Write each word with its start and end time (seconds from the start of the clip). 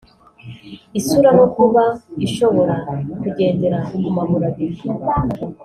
isura 0.99 1.29
no 1.37 1.45
kuba 1.55 1.83
ishobora 2.25 2.73
kugendera 3.21 3.77
ku 3.89 3.95
maguru 4.17 4.43
abiri 4.49 4.79